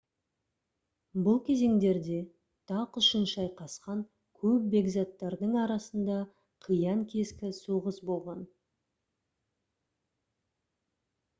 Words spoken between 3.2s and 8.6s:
шайқасқан көп бекзаттардың арасында қиян-кескі соғыс болған